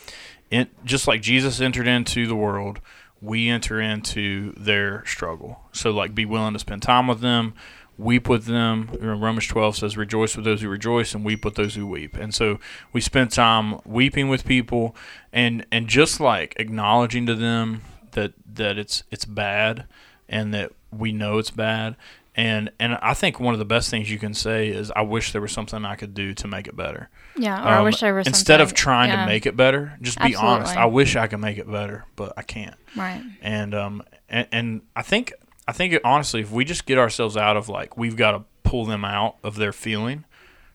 [0.50, 2.80] in, just like Jesus entered into the world,
[3.20, 5.60] we enter into their struggle.
[5.72, 7.54] So, like, be willing to spend time with them,
[7.98, 8.90] weep with them.
[9.00, 12.16] Romans 12 says, Rejoice with those who rejoice and weep with those who weep.
[12.16, 12.58] And so,
[12.92, 14.96] we spend time weeping with people
[15.32, 19.86] and, and just like acknowledging to them that, that it's, it's bad
[20.28, 21.96] and that we know it's bad.
[22.34, 25.32] And, and I think one of the best things you can say is, I wish
[25.32, 27.10] there was something I could do to make it better.
[27.36, 29.98] Yeah, or I Um, wish there was instead of trying yeah, to make it better,
[30.00, 30.74] just be honest.
[30.74, 32.74] I wish I could make it better, but I can't.
[32.96, 33.22] right.
[33.42, 35.34] And um and, and I think
[35.68, 38.42] I think it, honestly, if we just get ourselves out of like we've got to
[38.64, 40.24] pull them out of their feeling,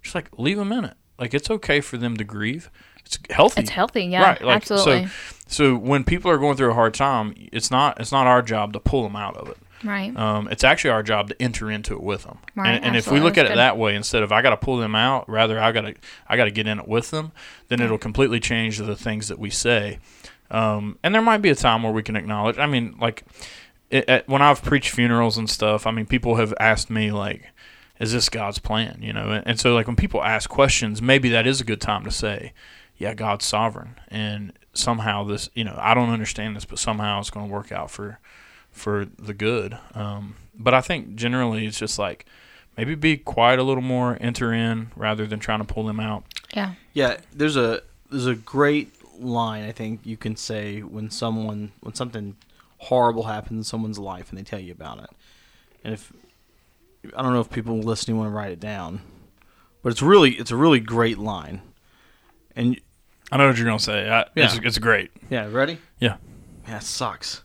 [0.02, 0.96] just like leave them in it.
[1.20, 2.70] Like it's okay for them to grieve.
[3.06, 3.62] It's healthy.
[3.62, 5.08] It's healthy, yeah, Right, like, absolutely.
[5.08, 8.42] So, so when people are going through a hard time, it's not it's not our
[8.42, 9.58] job to pull them out of it.
[9.84, 10.16] right.
[10.18, 12.38] Um, it's actually our job to enter into it with them.
[12.56, 13.60] Right, and and if we look at That's it good.
[13.60, 15.96] that way, instead of I got to pull them out, rather I got to
[16.28, 17.32] I got to get in it with them,
[17.70, 20.00] then it'll completely change the things that we say.
[20.52, 22.58] Um, and there might be a time where we can acknowledge.
[22.58, 23.24] I mean, like
[23.90, 27.50] it, at, when I've preached funerals and stuff, I mean, people have asked me like,
[28.00, 31.30] "Is this God's plan?" You know, and, and so like when people ask questions, maybe
[31.30, 32.54] that is a good time to say,
[32.98, 37.30] "Yeah, God's sovereign," and somehow this, you know, I don't understand this, but somehow it's
[37.30, 38.20] going to work out for
[38.72, 39.78] for the good.
[39.96, 42.26] Um, but I think generally it's just like
[42.78, 46.24] maybe be quiet a little more, enter in rather than trying to pull them out.
[46.54, 46.74] yeah.
[46.94, 51.96] Yeah, there's a there's a great line I think you can say when someone when
[51.96, 52.36] something
[52.80, 55.10] horrible happens in someone's life and they tell you about it.
[55.84, 56.12] And if
[57.16, 59.02] I don't know if people listening want to write it down,
[59.82, 61.62] but it's really it's a really great line.
[62.56, 62.80] And
[63.32, 64.10] I know what you're gonna say.
[64.10, 64.60] I, it's, Yeah.
[64.64, 65.12] it's great.
[65.30, 65.78] yeah, ready?
[66.00, 66.18] Yeah.
[66.68, 67.44] Yeah, it sucks.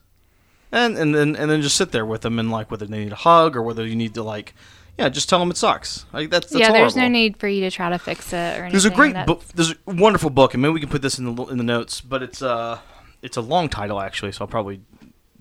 [0.71, 3.13] And and then and then just sit there with them and like whether they need
[3.13, 4.55] a hug or whether you need to like
[4.99, 6.05] yeah, just tell them it sucks.
[6.13, 8.65] Like that's, that's yeah, there's no need for you to try to fix it or
[8.65, 8.73] anything.
[8.73, 9.43] There's a great That's- book.
[9.55, 12.01] There's a wonderful book, and maybe we can put this in the in the notes.
[12.03, 12.79] But it's uh
[13.23, 14.81] it's a long title actually, so I'll probably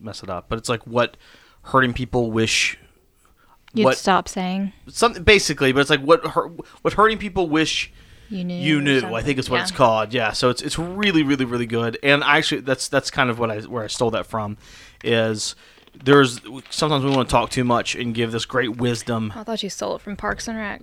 [0.03, 0.45] mess it up.
[0.49, 1.17] But it's like what
[1.63, 2.77] hurting people wish.
[3.73, 6.25] You'd what stop saying something basically, but it's like what
[6.83, 7.91] what hurting people wish
[8.29, 8.55] you knew.
[8.55, 9.13] you knew.
[9.15, 9.63] I think is what Yeah.
[9.63, 10.13] it's called.
[10.13, 10.31] Yeah.
[10.33, 11.97] So it's it's really really really good.
[12.03, 14.57] And I actually that's that's kind of what I where I stole that from
[15.03, 15.55] is
[16.03, 19.31] there's sometimes we want to talk too much and give this great wisdom.
[19.35, 20.81] Oh, I thought you stole it from Parks and Rec.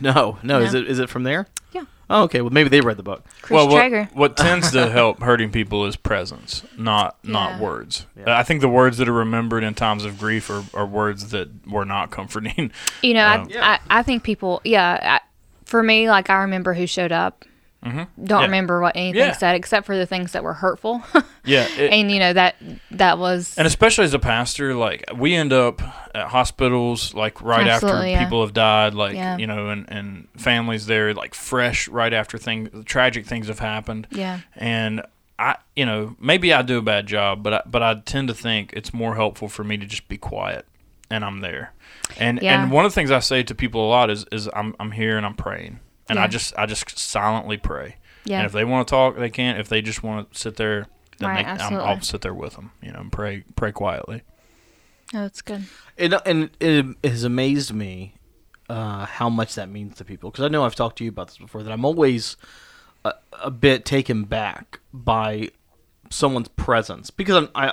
[0.00, 1.48] No, no, is it is it from there?
[1.72, 1.84] Yeah.
[2.10, 2.40] Oh, okay.
[2.42, 3.24] Well, maybe they read the book.
[3.40, 4.04] Chris well, Traeger.
[4.12, 7.32] what, what tends to help hurting people is presence, not Yeah.
[7.32, 8.06] not words.
[8.16, 8.38] Yeah.
[8.38, 11.48] I think the words that are remembered in times of grief are, are words that
[11.66, 12.70] were not comforting.
[13.02, 13.78] You know, Um, I, Yeah.
[13.90, 14.60] I I think people.
[14.64, 15.26] Yeah, I,
[15.64, 17.44] for me, like I remember who showed up.
[17.84, 18.24] Mm-hmm.
[18.24, 18.44] Don't Yeah.
[18.46, 19.32] remember what anything Yeah.
[19.32, 21.02] said except for the things that were hurtful.
[21.44, 22.54] yeah, it- and you know that
[22.92, 25.82] that was And especially as a pastor, like we end up
[26.14, 28.22] at hospitals, like right after yeah.
[28.22, 32.68] people have died, like you know, and, and families there, like fresh right after things,
[32.84, 34.06] tragic things have happened.
[34.10, 35.02] yeah And
[35.38, 38.34] I, you know, maybe I do a bad job, but I, but I tend to
[38.34, 40.66] think it's more helpful for me to just be quiet,
[41.10, 41.72] and I'm there.
[42.16, 42.62] And Yeah.
[42.62, 44.92] and one of the things I say to people a lot is is I'm I'm
[44.92, 47.96] here and I'm praying, and I just I just silently pray.
[48.24, 49.56] yeah And if they want to talk, they can.
[49.56, 50.86] If they just want to sit there,
[51.18, 51.88] then Right, they, I'm, absolutely.
[51.88, 54.22] I'll sit there with them, you know, and pray pray quietly.
[55.14, 55.64] oh, it's good.
[55.98, 58.14] And and it, has amazed me
[58.68, 61.28] uh, how much that means to people because I know I've talked to you about
[61.28, 62.36] this before that I'm always
[63.04, 65.50] a, a bit taken back by
[66.10, 67.72] someone's presence because I'm, I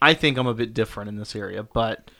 [0.00, 2.10] I think I'm a bit different in this area, but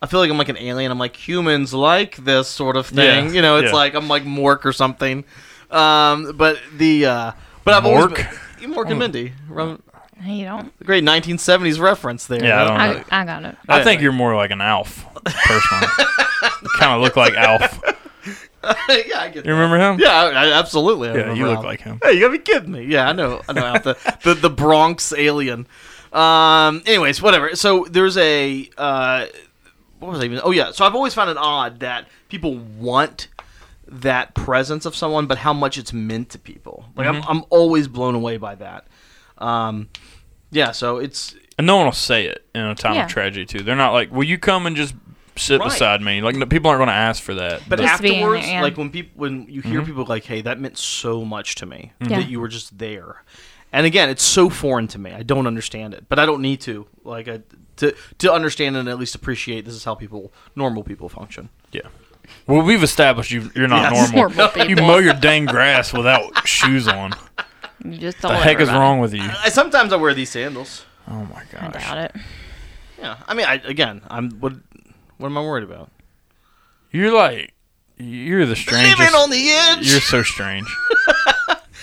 [0.00, 0.90] I feel like I'm like an alien.
[0.92, 3.26] I'm like humans like this sort of thing.
[3.26, 3.74] Yeah, You know, it's yeah.
[3.74, 5.24] like I'm like Mork or something.
[5.70, 7.32] Um, but the uh,
[7.64, 8.16] but I've always Mork?
[8.60, 9.82] been, Mork and Mindy, Rum-
[10.24, 10.84] You don't.
[10.84, 12.42] great 1970s reference there.
[12.44, 13.04] Yeah, I don't I, know.
[13.10, 13.56] I got it.
[13.68, 13.84] I Yeah.
[13.84, 15.86] think you're more like an Alf, personally.
[16.78, 17.80] kind of look like Alf.
[18.88, 19.44] yeah, I get.
[19.44, 19.98] You remember him?
[20.00, 21.10] Yeah, I, I, absolutely.
[21.10, 21.64] I Yeah, you look Al.
[21.64, 21.98] like him.
[22.02, 22.84] Hey, you gotta be kidding me.
[22.84, 23.42] Yeah, I know.
[23.48, 25.66] I know Al, the, the the Bronx alien.
[26.12, 26.82] Um.
[26.86, 27.54] Anyways, whatever.
[27.56, 29.26] So there's a uh,
[29.98, 30.40] what was I even?
[30.42, 30.70] Oh yeah.
[30.70, 33.28] So I've always found it odd that people want
[33.86, 36.84] that presence of someone, but how much it's meant to people.
[36.96, 37.30] Like I'm mm-hmm.
[37.30, 38.86] I'm always blown away by that.
[39.38, 39.88] Um.
[40.50, 40.72] Yeah.
[40.72, 43.04] So it's And no one will say it in a time Yeah.
[43.04, 43.60] of tragedy too.
[43.62, 44.94] They're not like, "Will you come and just
[45.36, 45.70] sit Right.
[45.70, 47.62] beside me?" Like no, people aren't going to ask for that.
[47.68, 48.62] But Just being afterwards, there, yeah.
[48.62, 49.86] like when people when you hear mm-hmm.
[49.86, 52.12] people like, "Hey, that meant so much to me mm-hmm.
[52.12, 52.20] Yeah.
[52.20, 53.22] that you were just there,"
[53.72, 55.12] and again, it's so foreign to me.
[55.12, 56.86] I don't understand it, but I don't need to.
[57.04, 57.40] Like, I,
[57.76, 61.48] to to understand and at least appreciate this is how people, normal people, function.
[61.72, 61.82] yeah.
[62.46, 64.12] Well, we've established you you're not Yes.
[64.12, 64.36] normal.
[64.36, 67.12] Normal You mow your dang grass without shoes on.
[67.84, 68.78] You just The heck is everybody.
[68.78, 69.22] wrong with you?
[69.22, 70.84] I, sometimes I wear these sandals.
[71.08, 71.82] Oh my I gosh.
[71.82, 72.12] doubt it.
[72.98, 74.54] Yeah, I mean, I, again, I'm what
[75.16, 75.90] what am I worried about?
[76.90, 77.54] You're like
[77.96, 78.98] you're the strangest.
[78.98, 79.90] Living on the edge.
[79.90, 80.66] You're so strange.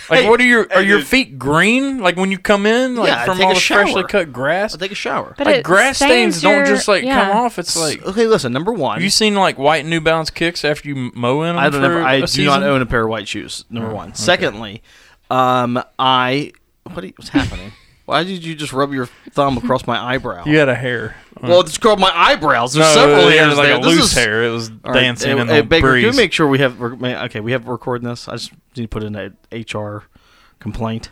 [0.10, 1.08] Like, Hey, what are your hey, are your dude.
[1.08, 2.00] feet green?
[2.00, 4.74] Like when you come in, like Yeah, from all a the freshly cut grass.
[4.76, 5.34] I take a shower.
[5.38, 7.26] But like grass stains stains don't just like yeah.
[7.30, 7.58] come off.
[7.60, 8.54] It's like okay, listen.
[8.54, 11.58] Number one, have you seen like white New Balance kicks after you mow in them?
[11.58, 12.02] I don't for ever.
[12.04, 12.46] I a do season?
[12.46, 13.66] not own a pair of white shoes.
[13.70, 14.08] Number Oh, one.
[14.10, 14.16] okay.
[14.18, 14.84] Secondly,
[15.30, 16.52] um, I
[16.84, 17.72] what are you- what's happening?
[18.06, 20.44] Why did you just rub your thumb across my eyebrow?
[20.48, 21.16] You had a hair.
[21.42, 22.74] Well, it's called my eyebrows.
[22.74, 23.76] There's no, several it hairs was like there.
[23.78, 24.44] a This loose is- hair.
[24.44, 26.06] It was All right, dancing hey, in hey, the Baker, breeze.
[26.06, 27.40] can you make sure we have we're- may- okay?
[27.42, 28.28] We have recording this.
[28.30, 30.04] I just need to put in a HR
[30.60, 31.10] complaint.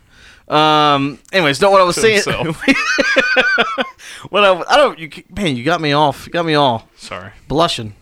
[0.48, 1.20] Um.
[1.32, 2.16] Anyways, not What I was saying.
[2.24, 2.62] himself.
[4.30, 5.00] what I, I don't.
[5.00, 6.26] You, man, you got me off.
[6.28, 7.32] You got me all Sorry.
[7.48, 7.96] blushing.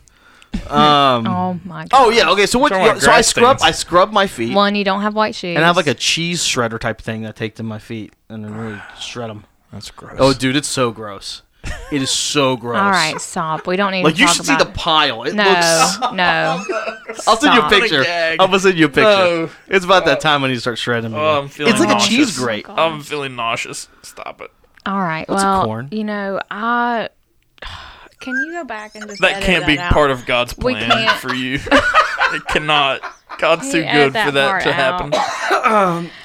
[0.70, 1.26] Um.
[1.28, 1.90] Oh my god.
[1.94, 2.30] Oh yeah.
[2.32, 2.46] Okay.
[2.46, 2.70] So what?
[2.70, 3.60] Talking about So I grass scrub.
[3.60, 3.70] stains.
[3.70, 4.54] I scrub my feet.
[4.54, 5.56] One, you don't have white shoes.
[5.56, 8.14] and I have like a cheese shredder type thing that I take to my feet
[8.30, 9.46] and then really shred them.
[9.72, 10.16] That's gross.
[10.20, 11.42] Oh, dude, it's so gross.
[11.92, 12.78] It is so gross.
[12.80, 13.68] All right, stop.
[13.68, 15.24] We don't need Like to you talk should see about the pile.
[15.24, 16.00] It No, looks.
[16.14, 16.64] no.
[17.28, 17.70] I'll send you a Stop.
[17.70, 18.06] picture.
[18.08, 19.02] I'm gonna send you a picture.
[19.04, 19.50] No.
[19.68, 21.14] It's about that time when you start shredding.
[21.14, 21.50] Oh, I'm again.
[21.50, 22.08] feeling it's like nauseous.
[22.08, 22.66] a cheese grate.
[22.70, 23.90] Oh, I'm feeling nauseous.
[24.04, 24.52] Stop it.
[24.86, 25.28] All right.
[25.28, 25.90] What's a well, corn?
[25.92, 27.10] you know, I
[28.22, 29.92] can you go back and just That edit can't be out?
[29.92, 31.56] part of God's plan for you.
[32.34, 33.02] it cannot.
[33.40, 35.14] God's Can too you edit good for that that to out?
[35.14, 36.10] happen.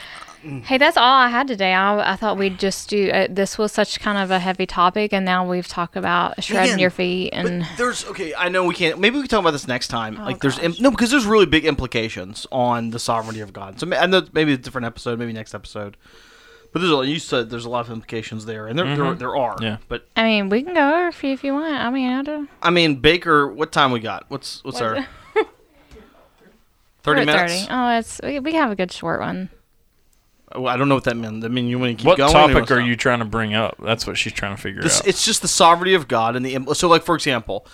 [0.62, 1.74] Hey, that's all I had today.
[1.74, 3.11] I, I thought we'd just do.
[3.11, 6.68] Uh, this was such kind of a heavy topic, and now we've talked about shredding
[6.74, 7.66] Again, your feet and.
[7.76, 8.32] There's okay.
[8.32, 9.00] I know we can't.
[9.00, 10.14] Maybe we can talk about this next time.
[10.14, 10.64] like there's gosh.
[10.64, 13.80] im- no because there's really big implications on the sovereignty of God.
[13.80, 15.96] So ma- I know maybe a different episode, maybe next episode.
[16.76, 19.18] But there's a, you said there's a lot of implications there, and there there, mm-hmm.
[19.18, 19.56] there are.
[19.62, 19.78] Yeah.
[19.88, 21.74] But I mean, we can go over if you, if you want.
[21.74, 22.48] I mean, I do.
[22.62, 24.26] I mean, Baker, what time we got?
[24.28, 25.06] What's what's What- our
[27.02, 27.66] thirty we're at minutes?
[27.70, 29.48] Oh, it's we, we have a good short one.
[30.52, 31.42] Oh, I don't know what that meant.
[31.46, 32.28] I mean, you want to keep What going?
[32.28, 33.76] or topic are you trying to bring up?
[33.82, 35.06] That's what she's trying to figure This, out.
[35.06, 37.66] it's just the sovereignty of God and the so like for example,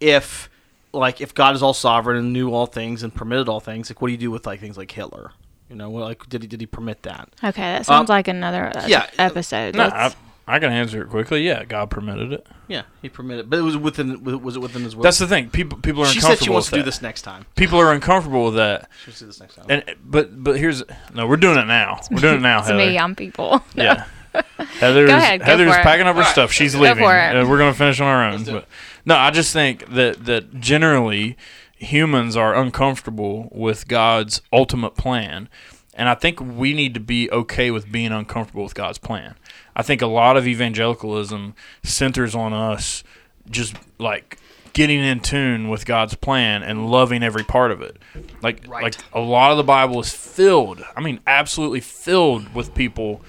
[0.00, 0.50] if
[0.92, 4.02] like if God is all sovereign and knew all things and permitted all things, like
[4.02, 5.32] what do you do with like things like Hitler?
[5.70, 7.28] You know, well, like did he did he permit that?
[7.42, 9.76] Okay, that sounds Um, like another uh, yeah, episode.
[9.76, 10.12] No, I,
[10.48, 11.42] I can answer it quickly.
[11.46, 12.46] Yeah, God permitted it.
[12.66, 15.04] Yeah, he permitted, but it was within was it within his will?
[15.04, 15.48] That's the thing.
[15.48, 16.86] People people are she uncomfortable said she wants with to do that.
[16.86, 17.46] this next time.
[17.54, 18.88] People are uncomfortable with that.
[19.04, 19.66] She wants do this next time.
[19.68, 20.82] And but but here's
[21.14, 22.00] no, we're doing it now.
[22.10, 22.76] We're doing it now, to Heather.
[22.78, 23.62] me, I'm people.
[23.76, 24.06] Yeah.
[24.58, 25.82] Heather's, Go ahead, go Heather's for it.
[25.82, 26.52] packing up her stuff.
[26.52, 27.02] She's Go leaving.
[27.04, 27.36] for it.
[27.36, 28.44] Uh, we're going to finish on our own.
[28.44, 28.66] But,
[29.04, 31.36] no, I just think that, that generally
[31.80, 35.48] humans are uncomfortable with God's ultimate plan.
[35.94, 39.34] And I think we need to be okay with being uncomfortable with God's plan.
[39.74, 43.02] I think a lot of evangelicalism centers on us
[43.50, 44.38] just like
[44.72, 47.96] getting in tune with God's plan and loving every part of it.
[48.42, 48.84] Like Right.
[48.84, 53.22] like a lot of the Bible is filled, I mean absolutely filled with people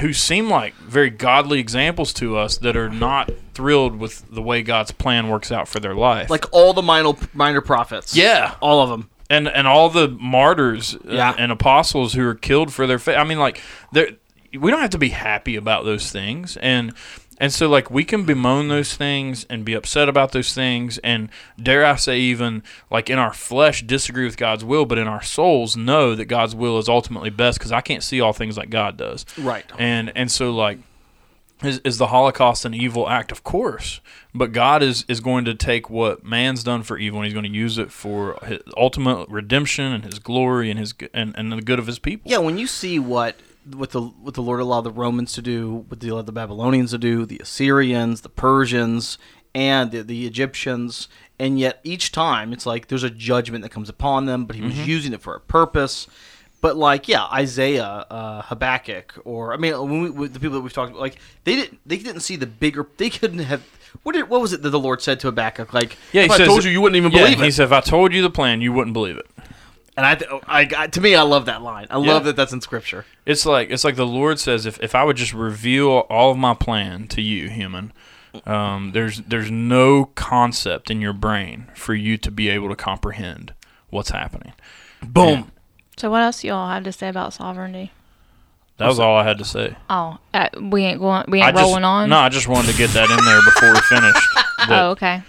[0.00, 4.62] who seem like very godly examples to us that are not thrilled with the way
[4.62, 6.30] God's plan works out for their life.
[6.30, 8.16] like all the minor minor prophets.
[8.16, 9.10] yeah, all of them.
[9.30, 11.34] and and all the martyrs uh, Yeah.
[11.38, 13.16] and apostles who are killed for their faith.
[13.16, 13.60] I mean, like,
[13.92, 14.08] there
[14.58, 16.92] we don't have to be happy about those things, and
[17.38, 21.28] and so like we can bemoan those things and be upset about those things, and
[21.60, 25.22] dare I say, even like in our flesh disagree with God's will, but in our
[25.22, 28.70] souls know that God's will is ultimately best because I can't see all things like
[28.70, 29.64] God does, Right.
[29.78, 30.78] and and so like.
[31.62, 33.30] Is, is the Holocaust an evil act?
[33.32, 34.00] Of course,
[34.34, 37.50] but God is, is going to take what man's done for evil and He's going
[37.50, 41.62] to use it for his ultimate redemption and His glory and His and, and the
[41.62, 42.30] good of His people.
[42.30, 43.36] Yeah, when you see what
[43.72, 46.90] what the what the Lord allowed the Romans to do, what the allowed the Babylonians
[46.90, 49.18] to do, the Assyrians, the Persians,
[49.54, 53.88] and the, the Egyptians, and yet each time it's like there's a judgment that comes
[53.88, 56.06] upon them, but he was using it for a purpose.
[56.60, 60.62] But like, yeah, Isaiah, uh, Habakkuk, or I mean, when we, with the people that
[60.62, 62.86] we've talked about, like they didn't they didn't see the bigger.
[62.96, 63.62] They couldn't have.
[64.02, 65.74] What did what was it that the Lord said to Habakkuk?
[65.74, 67.44] Like, Yeah, he if I told you, you wouldn't even Yeah, believe it.
[67.44, 69.26] He said, "If I told you the plan, you wouldn't believe it."
[69.96, 71.86] And I, I, I, to me, I love that line.
[71.88, 73.04] I love that that's in scripture.
[73.26, 76.36] It's like it's like the Lord says, if, if I would just reveal all of
[76.36, 77.92] my plan to you, human,
[78.44, 83.54] um, there's there's no concept in your brain for you to be able to comprehend
[83.90, 84.52] what's happening.
[85.02, 85.52] Boom.
[85.96, 87.92] So what else y'all have to say about sovereignty?
[88.78, 89.76] That was all I had to say.
[89.88, 91.26] Oh, uh, we ain't going.
[91.28, 92.08] We I ain't just, on.
[92.08, 94.28] No, I just wanted to get that in there before we finished.
[94.56, 95.22] That, oh, okay.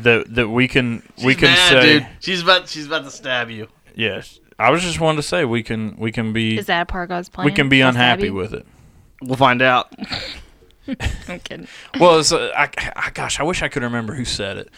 [0.00, 2.06] that that we can we can mad, say dude.
[2.20, 3.66] She's about, she's about to stab you.
[3.98, 4.40] Yes.
[4.58, 7.04] I was just wanting to say we can we can be Is that a part
[7.04, 7.44] of God's plan?
[7.44, 8.34] we can be I'll unhappy you?
[8.34, 8.66] with it.
[9.22, 9.92] We'll find out.
[11.28, 11.68] I'm kidding.
[12.00, 14.70] Well, it's, uh, I, I gosh, I wish I could remember who said it.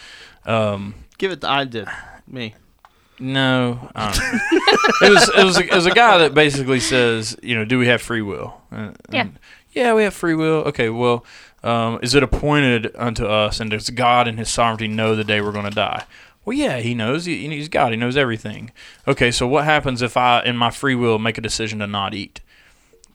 [0.45, 1.43] Um, Give it.
[1.43, 1.87] To, I did.
[2.27, 2.55] Me.
[3.19, 7.37] No, I don't it was it was a, it was a guy that basically says,
[7.43, 8.61] you know, do we have free will?
[8.73, 9.21] Uh, Yeah.
[9.23, 9.39] and,
[9.73, 10.63] yeah, we have free will.
[10.69, 11.25] Okay, well,
[11.63, 15.41] um, is it appointed unto us, and does God in His sovereignty know the day
[15.43, 16.05] we're going to die?
[16.45, 17.27] Well, yeah, He knows.
[17.27, 17.93] He, he's God.
[17.93, 18.73] He knows everything.
[19.07, 22.15] Okay, so what happens if I, in my free will, make a decision to not
[22.15, 22.41] eat?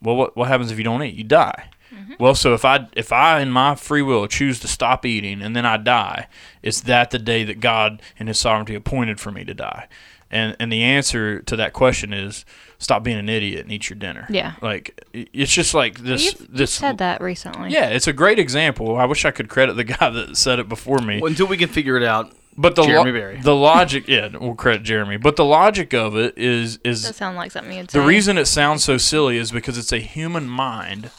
[0.01, 1.15] Well, what what happens if you don't eat?
[1.15, 1.69] You die.
[1.93, 2.13] Mm-hmm.
[2.19, 5.55] Well, so if I if I in my free will choose to stop eating and
[5.55, 6.27] then I die,
[6.61, 9.87] is that the day that God in His sovereignty appointed for me to die?
[10.31, 12.45] And and the answer to that question is
[12.77, 14.25] stop being an idiot and eat your dinner.
[14.29, 14.53] Yeah.
[14.61, 17.69] like it's just like this You've this said that recently.
[17.71, 18.97] Yeah, it's a great example.
[18.97, 21.21] I wish I could credit the guy that said it before me.
[21.21, 22.33] Well, until we can figure it out.
[22.57, 23.41] But the lo- Jeremy Berry.
[23.41, 25.17] the logic, yeah, we'll credit Jeremy.
[25.17, 27.99] But the logic of it is is That sounds like something you'd say.
[27.99, 31.11] the reason it sounds so silly is because it's a human mind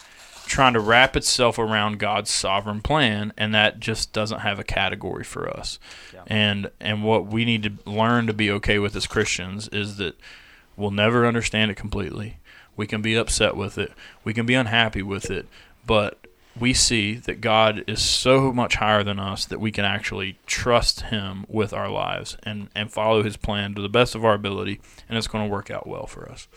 [0.46, 5.24] trying to wrap itself around God's sovereign plan, and that just doesn't have a category
[5.24, 5.78] for us.
[6.26, 10.18] And and what we need to learn to be okay with as Christians is that
[10.76, 12.38] we'll never understand it completely.
[12.76, 13.92] We can be upset with it.
[14.24, 15.46] We can be unhappy with it,
[15.86, 16.25] but
[16.58, 21.02] we see that God is so much higher than us that we can actually trust
[21.02, 24.80] Him with our lives and, and follow His plan to the best of our ability,
[25.08, 26.48] and it's going to work out well for us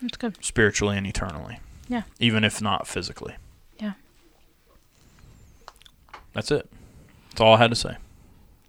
[0.00, 0.42] That's good.
[0.44, 1.58] spiritually and eternally.
[1.88, 2.02] Yeah.
[2.20, 3.34] Even if not physically.
[3.78, 3.94] Yeah.
[6.32, 6.70] That's it.
[7.30, 7.96] That's all I had to say.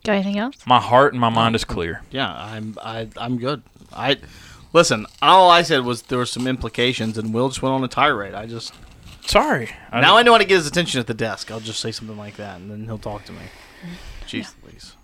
[0.03, 0.55] Got anything else?
[0.65, 2.01] My heart and my mind is clear.
[2.09, 2.75] Yeah, I'm.
[2.81, 3.61] I, I'm good.
[3.93, 4.17] I
[4.73, 5.05] listen.
[5.21, 8.33] All I said was there were some implications, and Will just went on a tirade.
[8.33, 8.73] I just
[9.31, 9.69] Sorry.
[9.93, 11.51] I now I know how to get his attention at the desk.
[11.51, 13.39] I'll just say something like that, and then he'll talk to me.
[14.27, 14.97] Jeez, please.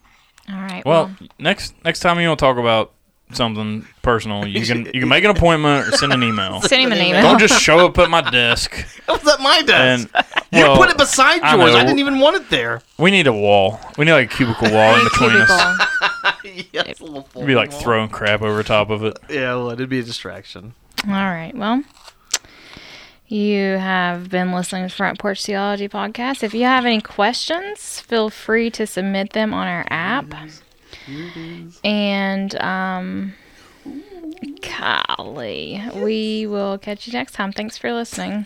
[0.50, 0.86] All right.
[0.86, 2.92] well, next next time you want to talk about
[3.32, 6.60] something personal, you can you can make an appointment or send an email.
[6.64, 7.22] send him an email.
[7.22, 10.10] Don't just show up at my desk That was at my desk.
[10.14, 11.74] and you put it beside I yours.
[11.74, 12.82] I, didn't even want it there.
[12.98, 13.80] we need a wall.
[13.98, 15.78] We need like a cubicle wall in between us.
[16.42, 16.70] Cubicle.
[16.74, 17.80] yeah, it's a little It'd be like wall.
[17.80, 19.18] throwing crap over top of it.
[19.30, 20.74] Yeah, well, it'd be a distraction.
[21.06, 21.54] All right.
[21.56, 21.84] Well,
[23.28, 26.44] you have been listening to Front Porch Theology podcast.
[26.44, 30.34] If you have any questions, feel free to submit them on our app.
[31.84, 33.34] And um,
[34.62, 37.52] golly, we will catch you next time.
[37.52, 38.46] Thanks for listening.